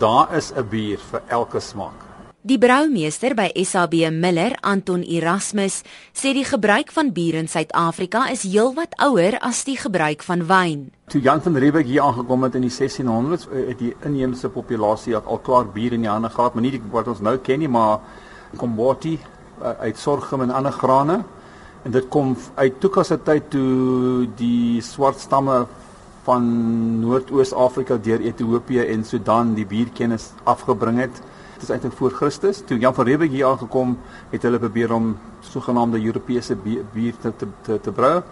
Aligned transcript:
Daar 0.00 0.36
is 0.36 0.52
'n 0.56 0.68
bier 0.68 0.98
vir 0.98 1.22
elke 1.26 1.60
smaak. 1.60 1.98
Die 2.40 2.58
broumeester 2.58 3.34
by 3.34 3.50
SAB 3.64 3.94
Miller, 4.10 4.56
Anton 4.60 5.02
Erasmus, 5.02 5.82
sê 6.12 6.32
die 6.32 6.44
gebruik 6.44 6.92
van 6.92 7.12
bier 7.12 7.34
in 7.34 7.48
Suid-Afrika 7.48 8.30
is 8.30 8.42
heelwat 8.42 8.94
ouer 8.96 9.38
as 9.40 9.64
die 9.64 9.76
gebruik 9.76 10.22
van 10.22 10.46
wyn. 10.46 10.92
Toe 11.06 11.20
Jan 11.20 11.42
van 11.42 11.56
Riebeeck 11.56 11.86
hier 11.86 12.02
aangekom 12.02 12.42
het 12.42 12.54
in 12.54 12.60
die 12.60 12.70
1600s, 12.70 13.46
eh, 13.46 13.68
het 13.68 13.78
die 13.78 13.94
inheemse 14.04 14.48
populasie 14.48 15.16
al 15.16 15.38
klaar 15.38 15.66
bier 15.66 15.92
in 15.92 16.00
die 16.00 16.10
hande 16.10 16.30
gehad, 16.30 16.54
maar 16.54 16.62
nie 16.62 16.70
die, 16.70 16.82
wat 16.90 17.08
ons 17.08 17.20
nou 17.20 17.36
ken 17.36 17.58
nie, 17.58 17.68
maar 17.68 18.00
komboti 18.56 19.18
eh, 19.62 19.70
uit 19.80 19.98
sorghum 19.98 20.40
en 20.40 20.50
ander 20.50 20.72
grane. 20.72 21.24
En 21.82 21.90
dit 21.90 22.08
kom 22.08 22.36
uit 22.54 22.80
Tuka 22.80 23.02
se 23.02 23.22
tyd 23.22 23.50
toe 23.50 24.26
die 24.36 24.80
swart 24.80 25.20
stamme 25.20 25.66
van 26.22 26.44
Noord-Oos-Afrika 27.00 27.96
deur 27.96 28.20
Ethiopië 28.20 28.86
en 28.86 29.04
Sudan 29.04 29.54
die 29.54 29.66
bierkennis 29.66 30.32
afgebring 30.44 30.98
het 30.98 31.22
dit 31.60 31.68
is 31.68 31.74
eintlik 31.74 31.96
voor 31.98 32.14
Christus. 32.16 32.62
Toe 32.64 32.78
Jan 32.80 32.94
van 32.94 33.04
Riebeeck 33.04 33.30
hier 33.30 33.46
aangekom, 33.46 33.98
het 34.30 34.42
hulle 34.42 34.58
probeer 34.58 34.92
om 34.96 35.10
sogenaamde 35.44 36.00
Europese 36.00 36.56
bier, 36.56 37.16
te, 37.20 37.32
te 37.36 37.46
te 37.62 37.80
te 37.80 37.92
brou. 37.92 38.22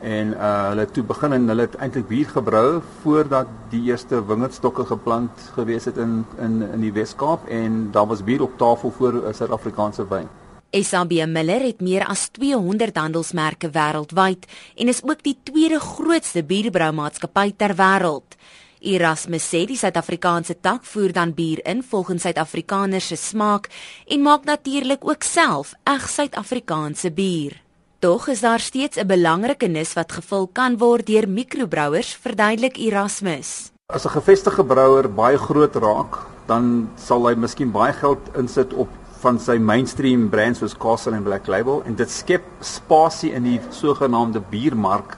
En 0.00 0.34
uh 0.36 0.50
hulle 0.68 0.84
het 0.84 0.92
toe 0.94 1.02
begin 1.02 1.32
en 1.32 1.48
hulle 1.48 1.64
het 1.66 1.78
eintlik 1.80 2.06
bier 2.08 2.28
gebrou 2.28 2.82
voordat 3.02 3.48
die 3.70 3.80
eerste 3.88 4.20
wingerdstokke 4.26 4.84
geplant 4.86 5.48
gewees 5.54 5.88
het 5.88 5.96
in 5.96 6.24
in 6.38 6.60
in 6.72 6.84
die 6.84 6.92
Wes-Kaap 6.92 7.48
en 7.48 7.88
daar 7.92 8.06
was 8.06 8.24
bier 8.24 8.42
op 8.42 8.58
tafel 8.58 8.90
voor 8.90 9.12
'n 9.12 9.34
Suid-Afrikaanse 9.34 10.06
wyn. 10.08 10.28
SAB 10.70 11.24
Miller 11.26 11.62
het 11.64 11.80
meer 11.80 12.04
as 12.04 12.26
200 12.36 12.96
handelsmerke 13.00 13.70
wêreldwyd 13.72 14.44
en 14.76 14.88
is 14.92 15.00
ook 15.02 15.22
die 15.24 15.36
tweede 15.48 15.80
grootste 15.80 16.42
bierbroumaatskappy 16.44 17.54
ter 17.56 17.72
wêreld. 17.78 18.36
Erasmus 18.84 19.46
sê 19.48 19.64
die 19.66 19.78
Suid-Afrikaanse 19.80 20.58
tak 20.60 20.84
voer 20.84 21.14
dan 21.16 21.32
bier 21.34 21.62
in 21.64 21.80
volgens 21.82 22.22
Suid-Afrikaners 22.22 23.08
se 23.08 23.16
smaak 23.16 23.70
en 24.06 24.22
maak 24.22 24.44
natuurlik 24.44 25.08
ook 25.08 25.24
self 25.24 25.72
eg 25.88 26.04
Suid-Afrikaanse 26.08 27.10
bier. 27.16 27.56
Tog 27.98 28.28
is 28.28 28.44
daar 28.44 28.60
steeds 28.60 28.98
'n 28.98 29.06
belangrike 29.06 29.66
nis 29.66 29.92
wat 29.94 30.12
gevul 30.12 30.46
kan 30.52 30.78
word 30.78 31.06
deur 31.06 31.28
mikrobrouers, 31.28 32.14
verduidelik 32.14 32.76
Erasmus. 32.76 33.72
As 33.86 34.04
'n 34.04 34.10
gevestigde 34.20 34.64
brouwer 34.64 35.08
baie 35.08 35.38
groot 35.38 35.74
raak, 35.74 36.18
dan 36.46 36.90
sal 36.96 37.26
hy 37.26 37.34
miskien 37.34 37.70
baie 37.70 37.92
geld 37.92 38.20
insit 38.36 38.72
op 38.72 38.88
van 39.22 39.38
sy 39.38 39.56
mainstream 39.58 40.28
brands 40.30 40.60
soos 40.62 40.76
Castle 40.78 41.16
en 41.16 41.24
Black 41.26 41.46
Label 41.46 41.82
en 41.86 41.96
dit 41.98 42.10
skep 42.10 42.44
spasie 42.60 43.32
in 43.34 43.42
die 43.42 43.58
sogenaamde 43.70 44.42
biermark 44.50 45.16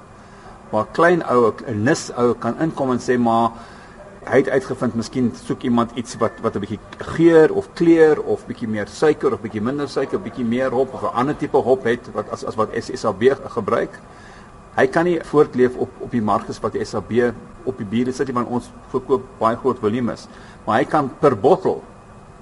waar 0.70 0.86
klein 0.96 1.22
ou 1.28 1.50
'n 1.50 1.84
nis 1.84 2.10
ou 2.16 2.34
kan 2.34 2.56
inkom 2.60 2.92
en 2.92 2.98
sê 2.98 3.18
maar 3.18 3.50
hy 4.28 4.42
het 4.42 4.50
uitgevind 4.52 4.94
miskien 4.94 5.30
soek 5.34 5.62
iemand 5.64 5.90
iets 5.96 6.16
wat 6.20 6.32
wat 6.44 6.56
'n 6.56 6.60
bietjie 6.60 6.80
geur 7.16 7.52
of 7.52 7.68
kleur 7.74 8.20
of 8.22 8.46
bietjie 8.46 8.68
meer 8.68 8.86
suiker 8.86 9.32
of 9.32 9.40
bietjie 9.40 9.62
minder 9.62 9.88
suiker, 9.88 10.20
bietjie 10.20 10.44
meer 10.44 10.70
hop 10.70 10.94
of 10.94 11.02
'n 11.02 11.14
ander 11.14 11.36
tipe 11.36 11.56
hop 11.56 11.84
het 11.84 12.10
wat 12.12 12.30
as 12.30 12.44
as 12.44 12.54
wat 12.54 12.68
SSAB 12.74 13.22
gebruik. 13.48 13.98
Hy 14.76 14.86
kan 14.86 15.04
nie 15.04 15.20
voortleef 15.24 15.76
op 15.76 15.90
op 16.00 16.10
die 16.10 16.22
mark 16.22 16.48
as 16.48 16.60
wat 16.60 16.72
die 16.72 16.84
SAB 16.84 17.34
op 17.64 17.78
die 17.78 17.86
biere 17.86 18.12
sit 18.12 18.32
want 18.32 18.48
ons 18.48 18.70
verkoop 18.90 19.22
baie 19.38 19.56
groot 19.56 19.78
volumes. 19.78 20.28
Maar 20.66 20.78
hy 20.78 20.84
kan 20.84 21.10
per 21.20 21.36
bottel 21.36 21.82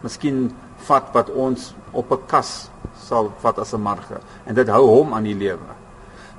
miskien 0.03 0.49
vat 0.89 1.09
wat 1.15 1.31
ons 1.31 1.75
op 1.93 2.13
'n 2.13 2.27
kas 2.27 2.71
sal 2.97 3.33
vat 3.43 3.59
as 3.59 3.75
'n 3.75 3.83
marge 3.83 4.21
en 4.47 4.55
dit 4.55 4.69
hou 4.69 4.87
hom 4.87 5.15
aan 5.15 5.25
die 5.25 5.35
lewe. 5.35 5.73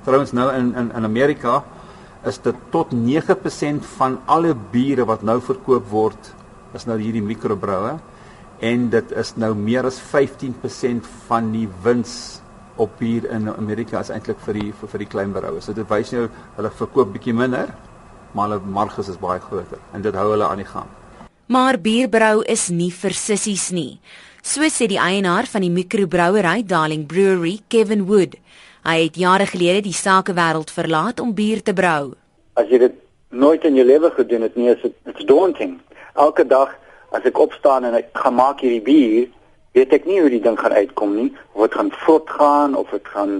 Trouwens 0.04 0.32
nou 0.32 0.52
in 0.52 0.74
in 0.74 0.92
in 0.92 1.04
Amerika 1.04 1.62
is 2.24 2.38
dit 2.38 2.56
tot 2.70 2.92
9% 2.92 3.86
van 3.96 4.18
alle 4.26 4.54
biere 4.54 5.04
wat 5.04 5.22
nou 5.22 5.40
verkoop 5.40 5.88
word 5.90 6.34
is 6.74 6.86
nou 6.86 6.98
hierdie 6.98 7.22
mikrobroue 7.22 7.98
en 8.60 8.90
dit 8.90 9.12
is 9.12 9.36
nou 9.36 9.54
meer 9.54 9.86
as 9.88 10.00
15% 10.00 11.06
van 11.28 11.52
die 11.52 11.68
wins 11.82 12.40
op 12.76 12.98
bier 12.98 13.26
in 13.32 13.48
Amerika 13.48 14.00
is 14.00 14.10
eintlik 14.12 14.40
vir 14.44 14.54
die 14.54 14.72
vir, 14.72 14.88
vir 14.88 14.98
die 14.98 15.08
klein 15.08 15.32
brouers. 15.32 15.64
So 15.64 15.72
dit 15.76 15.88
wys 15.88 16.12
jou 16.14 16.28
hulle 16.56 16.70
verkoop 16.70 17.12
bietjie 17.12 17.34
minder, 17.36 17.74
maar 18.32 18.48
hulle 18.48 18.60
marges 18.64 19.08
is 19.08 19.20
baie 19.20 19.40
groter 19.40 19.80
en 19.92 20.02
dit 20.02 20.14
hou 20.14 20.30
hulle 20.30 20.48
aan 20.48 20.62
die 20.62 20.68
gang. 20.68 20.99
Maar 21.50 21.80
bierbrou 21.82 22.44
is 22.46 22.68
nie 22.70 22.92
vir 22.94 23.10
sissies 23.18 23.72
nie. 23.74 23.96
So 24.46 24.62
sê 24.70 24.86
die 24.86 25.00
eienaar 25.02 25.48
van 25.50 25.64
die 25.64 25.70
mikrobrouery 25.74 26.60
Darling 26.62 27.08
Brewery, 27.10 27.56
Kevin 27.66 28.04
Wood. 28.06 28.36
Hy 28.86 28.94
het 29.00 29.16
jare 29.18 29.48
gelede 29.50 29.80
die 29.88 29.96
sakewêreld 29.98 30.70
verlaat 30.70 31.18
om 31.18 31.32
bier 31.34 31.58
te 31.66 31.72
brou. 31.74 32.12
As 32.54 32.70
jy 32.70 32.78
dit 32.78 32.94
nooit 33.34 33.66
in 33.66 33.80
jou 33.80 33.86
lewe 33.88 34.12
gedoen 34.14 34.46
het 34.46 34.54
nie, 34.54 34.68
is 34.70 34.78
dit 34.84 34.94
it's 35.10 35.26
daunting. 35.26 35.72
Elke 36.14 36.44
dag 36.46 36.70
as 37.18 37.26
ek 37.26 37.40
opstaan 37.42 37.88
en 37.88 37.96
ek 37.98 38.12
gaan 38.14 38.36
maak 38.38 38.62
hierdie 38.62 38.84
bier, 38.86 39.24
weet 39.74 39.96
ek 39.98 40.06
nie 40.06 40.20
hoe 40.20 40.30
die 40.30 40.42
ding 40.44 40.58
gaan 40.60 40.76
uitkom 40.78 41.16
nie, 41.16 41.32
of 41.56 41.66
dit 41.66 41.74
gaan 41.80 41.90
vrot 42.04 42.30
gaan 42.36 42.76
of 42.78 42.94
dit 42.94 43.10
gaan 43.16 43.34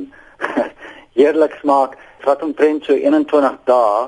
heerlik 1.20 1.54
smaak. 1.62 1.94
Dit 2.18 2.26
vat 2.26 2.42
omtrent 2.42 2.90
so 2.90 2.98
21 2.98 3.62
dae 3.70 4.02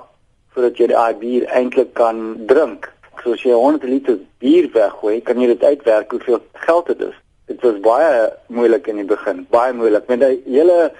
voordat 0.56 0.82
jy 0.82 0.90
die 0.90 1.14
bier 1.22 1.46
eintlik 1.54 1.94
kan 1.94 2.34
drink. 2.50 2.90
So 3.22 3.36
as 3.36 3.42
jy 3.46 3.54
100 3.54 3.86
liter 3.86 4.18
bier 4.42 4.66
weggooi, 4.74 5.20
kan 5.22 5.38
jy 5.38 5.52
dit 5.52 5.62
uitwerk 5.62 6.10
hoeveel 6.10 6.40
geld 6.66 6.86
dit 6.90 7.04
is. 7.08 7.18
Dit 7.50 7.62
was 7.62 7.78
baie 7.84 8.30
moeilik 8.50 8.88
in 8.90 8.98
die 9.02 9.06
begin, 9.06 9.44
baie 9.50 9.74
moeilik. 9.76 10.08
Met 10.10 10.22
die 10.24 10.40
hele 10.50 10.90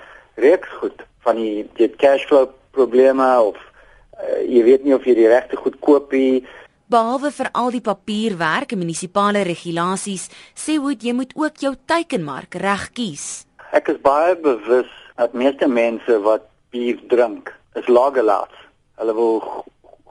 reeks 0.40 0.70
goed 0.80 1.02
van 1.26 1.38
die 1.38 1.64
dit 1.78 1.96
cashflow 1.98 2.48
probleme 2.76 3.26
of 3.42 3.58
uh, 3.58 4.42
jy 4.46 4.62
weet 4.66 4.84
nie 4.86 4.94
of 4.94 5.06
jy 5.06 5.16
die 5.18 5.30
regte 5.30 5.58
goed 5.58 5.78
koop 5.82 6.14
nie. 6.14 6.44
Behalwe 6.92 7.32
vir 7.32 7.48
al 7.56 7.72
die 7.72 7.82
papierwerk 7.82 8.74
en 8.74 8.82
munisipale 8.82 9.42
regulasies 9.48 10.28
sê 10.54 10.76
hoe 10.78 10.94
jy 10.94 11.14
moet 11.16 11.34
ook 11.38 11.58
jou 11.64 11.74
teikenmark 11.90 12.58
reg 12.62 12.90
kies. 12.96 13.26
Ek 13.72 13.88
is 13.88 14.00
baie 14.04 14.36
bewus 14.36 14.90
dat 15.16 15.34
meeste 15.34 15.68
mense 15.68 16.18
wat 16.26 16.46
bier 16.72 16.98
drink 17.10 17.52
is 17.78 17.88
lagerlaats. 17.88 18.54
Hulle 19.00 19.14
wil 19.16 19.38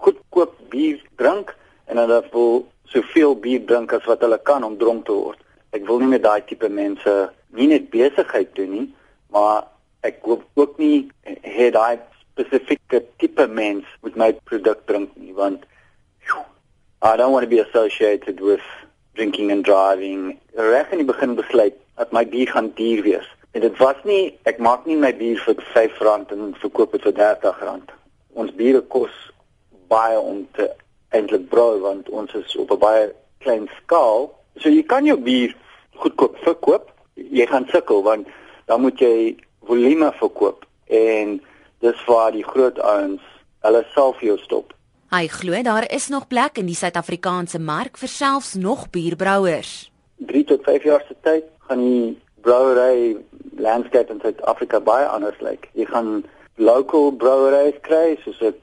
goedkoop 0.02 0.56
bier 0.74 1.00
drink 1.22 1.54
en 1.92 2.02
hulle 2.04 2.22
wil 2.34 2.54
soveel 2.94 3.36
bier 3.46 3.66
drink 3.68 3.94
as 3.98 4.08
wat 4.10 4.24
hulle 4.26 4.40
kan 4.52 4.64
om 4.68 4.78
dronk 4.80 5.06
te 5.10 5.18
word 5.18 5.78
ek 5.78 5.88
wil 5.90 6.02
nie 6.04 6.14
met 6.14 6.26
daai 6.28 6.42
tipe 6.48 6.70
mense 6.82 7.18
nie 7.60 7.70
net 7.74 7.92
besigheid 7.94 8.56
doen 8.60 8.72
nie 8.78 8.88
maar 9.36 9.68
ek 10.08 10.24
koop 10.26 10.48
ook 10.64 10.80
nie 10.82 11.10
het 11.26 11.76
daai 11.78 12.00
spesifieke 12.32 13.04
tipe 13.22 13.48
mens 13.62 13.88
met 14.08 14.18
my 14.24 14.32
produk 14.50 14.88
drink 14.90 15.14
nie 15.20 15.36
want 15.44 15.68
I 17.04 17.18
don't 17.18 17.32
want 17.32 17.44
to 17.44 17.50
be 17.50 17.58
associated 17.58 18.40
with 18.40 18.62
drinking 19.16 19.52
and 19.52 19.66
driving. 19.66 20.38
Reg 20.54 20.92
in 20.92 21.00
die 21.02 21.06
begin 21.06 21.34
besluit 21.36 21.74
dat 21.98 22.12
my 22.14 22.22
bier 22.30 22.48
gaan 22.48 22.70
duur 22.78 23.02
wees. 23.02 23.26
En 23.52 23.62
dit 23.66 23.78
was 23.78 23.98
nie 24.06 24.38
ek 24.46 24.62
maak 24.62 24.86
nie 24.86 25.00
my 25.02 25.10
bier 25.18 25.42
vir 25.42 25.58
R5 25.58 26.04
en 26.36 26.52
verkoop 26.62 26.94
dit 26.94 27.08
vir 27.08 27.18
R30. 27.26 27.96
Ons 28.38 28.54
biere 28.54 28.84
kos 28.94 29.16
baie 29.90 30.20
om 30.20 30.46
te 30.54 30.70
eintlik 31.12 31.50
brou 31.50 31.80
want 31.84 32.10
ons 32.10 32.34
is 32.34 32.56
op 32.56 32.72
'n 32.72 32.80
baie 32.80 33.12
klein 33.44 33.70
skaal. 33.82 34.32
So 34.58 34.70
jy 34.70 34.84
kan 34.84 35.06
jou 35.06 35.18
bier 35.18 35.56
goedkoop 35.96 36.38
verkoop. 36.44 36.92
Jy 37.16 37.46
gaan 37.46 37.68
sukkel 37.68 38.04
want 38.04 38.28
dan 38.66 38.82
moet 38.82 39.00
jy 39.00 39.36
volume 39.68 40.12
verkoop 40.20 40.66
en 40.88 41.42
dis 41.80 42.06
waar 42.06 42.32
die 42.32 42.46
groot 42.46 42.80
ouens 42.80 43.22
hulle 43.62 43.86
self 43.94 44.22
jou 44.22 44.38
stop. 44.38 44.74
Hy 45.12 45.28
glo 45.28 45.62
daar 45.62 45.92
is 45.92 46.08
nog 46.08 46.28
plek 46.28 46.58
in 46.58 46.66
die 46.66 46.76
Suid-Afrikaanse 46.76 47.60
mark 47.60 47.98
vir 47.98 48.08
selfs 48.08 48.54
nog 48.54 48.90
bierbrouers. 48.90 49.92
3 50.18 50.44
tot 50.44 50.64
5 50.64 50.84
jaar 50.84 51.04
se 51.08 51.16
tyd 51.22 51.44
gaan 51.68 51.80
die 51.84 52.22
brouery 52.42 53.18
landscape 53.58 54.14
in 54.14 54.22
Suid-Afrika 54.22 54.80
baie 54.80 55.06
anders 55.06 55.40
lyk. 55.42 55.68
Jy 55.74 55.86
gaan 55.86 56.24
local 56.56 57.12
broueries 57.12 57.80
kry 57.82 58.18
soos 58.24 58.40
'n 58.42 58.56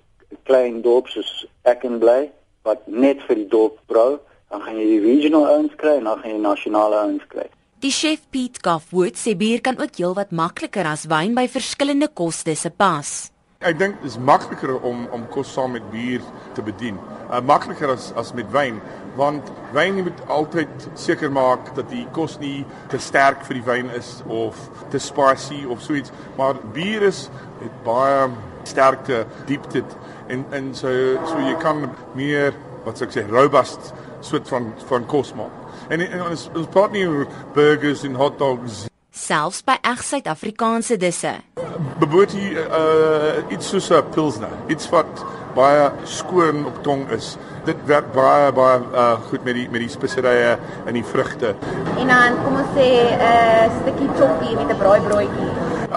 klein 0.44 0.82
dorp 0.82 1.08
soos 1.08 1.46
Eckenbly 1.62 2.30
wat 2.68 2.84
net 2.86 3.22
vir 3.26 3.42
die 3.42 3.48
dorp 3.50 3.78
brou, 3.90 4.18
dan 4.52 4.64
gaan 4.64 4.76
jy 4.80 4.86
die 4.94 5.04
regional 5.04 5.48
ouens 5.54 5.74
kry 5.80 5.98
en 5.98 6.08
dan 6.08 6.20
gaan 6.20 6.34
jy 6.36 6.42
nasionale 6.44 7.00
ouens 7.04 7.24
kry. 7.32 7.48
Die 7.78 7.94
chef 7.94 8.24
Piet 8.34 8.58
Goffwood 8.64 9.18
sê 9.20 9.36
bier 9.38 9.60
kan 9.62 9.78
ook 9.78 10.00
heelwat 10.00 10.32
makliker 10.34 10.88
as 10.90 11.06
wyn 11.10 11.36
by 11.36 11.46
verskillende 11.50 12.08
koste 12.10 12.56
se 12.58 12.72
pas. 12.74 13.30
Ek 13.58 13.74
dink 13.74 13.96
dit 13.98 14.06
is 14.06 14.20
makliker 14.22 14.70
om 14.86 15.00
om 15.10 15.24
kos 15.34 15.48
saam 15.50 15.72
met 15.74 15.86
bier 15.90 16.22
te 16.54 16.62
bedien. 16.62 16.94
Uh 17.26 17.40
makliker 17.42 17.90
as 17.90 18.12
as 18.20 18.28
met 18.38 18.46
wyn, 18.54 18.76
want 19.18 19.48
wyn 19.74 19.96
moet 20.06 20.20
altyd 20.30 20.84
seker 20.94 21.32
maak 21.34 21.72
dat 21.74 21.88
die 21.90 22.04
kos 22.14 22.36
nie 22.38 22.62
te 22.92 23.00
sterk 23.02 23.42
vir 23.48 23.58
die 23.58 23.64
wyn 23.66 23.90
is 23.98 24.12
of 24.30 24.60
te 24.92 25.00
spicy 25.02 25.64
of 25.66 25.82
so 25.82 25.98
iets, 25.98 26.14
maar 26.38 26.54
bier 26.76 27.02
is 27.08 27.24
het 27.58 27.80
baie 27.82 28.28
sterkte, 28.62 29.24
diepte 29.50 29.82
en 30.30 30.44
en 30.54 30.70
so 30.70 30.92
so 31.26 31.42
jy 31.42 31.56
kan 31.58 31.88
meer 32.14 32.54
wat 32.86 32.94
sou 32.94 33.08
ek 33.10 33.16
sê 33.16 33.26
robust 33.26 33.90
soort 34.20 34.46
van 34.54 34.70
van 34.86 35.10
kos 35.10 35.34
maak. 35.34 35.82
En, 35.90 35.98
en 35.98 36.28
ons 36.28 36.46
ons 36.54 36.70
praat 36.76 36.94
nie 36.94 37.08
oor 37.10 37.26
burgers 37.58 38.06
en 38.06 38.22
hot 38.22 38.38
dogs 38.38 38.86
selfs 39.18 39.64
by 39.66 39.78
eg 39.82 40.02
Suid-Afrikaanse 40.04 40.96
disse. 40.96 41.34
Beboet 41.98 42.34
jy 42.36 42.54
uh, 42.62 43.52
iets 43.52 43.68
soos 43.74 43.90
'n 43.90 44.02
pilsner, 44.14 44.54
iets 44.68 44.88
wat 44.94 45.24
baie 45.58 45.90
skoon 46.04 46.66
op 46.66 46.82
tong 46.82 47.08
is. 47.10 47.36
Dit 47.66 47.76
werk 47.90 48.12
baie 48.14 48.52
baie 48.52 48.78
uh, 48.94 49.16
goed 49.28 49.44
met 49.44 49.54
die 49.58 49.68
met 49.70 49.82
die 49.84 49.90
speserye 49.90 50.58
en 50.86 50.94
die 50.94 51.04
vrugte. 51.04 51.54
En 51.98 52.06
dan 52.06 52.38
kom 52.44 52.60
ons 52.62 52.70
sê 52.76 52.88
'n 52.88 53.18
uh, 53.30 53.80
stukkie 53.80 54.10
choppie 54.18 54.54
met 54.56 54.70
'n 54.70 54.78
braaibroodjie. 54.78 55.50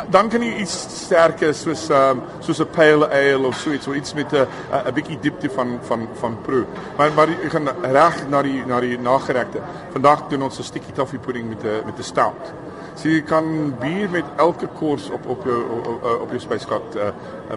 Dan 0.09 0.29
kan 0.29 0.41
jy 0.41 0.55
iets 0.63 0.75
sterker 1.03 1.53
soos 1.53 1.89
um, 1.89 2.21
soos 2.39 2.59
'n 2.59 2.69
pale 2.71 3.07
ale 3.11 3.47
of 3.47 3.55
so 3.55 3.71
iets, 3.71 3.87
of 3.87 3.95
iets 3.95 4.13
met 4.13 4.33
'n 4.33 4.47
'n 4.87 4.93
bietjie 4.93 5.19
diepte 5.19 5.49
van 5.49 5.79
van 5.81 6.07
van 6.13 6.37
proe. 6.41 6.65
Maar 6.97 7.11
maar 7.13 7.29
jy 7.29 7.49
gaan 7.49 7.67
reg 7.81 8.27
na 8.29 8.41
die 8.41 8.65
na 8.65 8.79
die 8.79 8.97
nageregte. 8.97 9.59
Vandag 9.91 10.27
doen 10.29 10.43
ons 10.43 10.59
'n 10.59 10.63
stukkie 10.63 10.93
toffee 10.93 11.19
met 11.43 11.63
'n 11.63 11.85
met 11.85 11.97
'n 11.97 12.03
stout. 12.03 12.53
So 12.95 13.09
jy 13.09 13.21
kan 13.25 13.45
bier 13.79 14.09
met 14.11 14.27
elke 14.37 14.67
kors 14.77 15.09
op 15.09 15.25
op 15.25 15.45
jou 15.47 15.59
op, 15.79 16.07
op 16.21 16.29
jou 16.29 16.39
spyskaart 16.39 16.95
uh, 16.95 17.11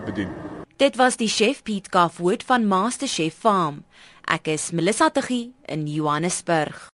bedien. 0.05 0.31
Dit 0.77 0.97
was 0.97 1.17
die 1.17 1.29
chef 1.29 1.63
Piet 1.63 1.89
Kafwood 1.89 2.43
van 2.43 2.67
Master 2.67 3.09
Chef 3.09 3.35
Farm. 3.39 3.85
Ek 4.27 4.49
is 4.51 4.71
Melissa 4.71 5.11
Tuggie 5.11 5.53
in 5.71 5.87
Johannesburg. 5.87 6.91